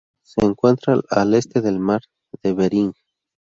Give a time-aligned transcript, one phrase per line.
[0.23, 2.01] Se encuentra al este del Mar
[2.41, 2.93] de Bering.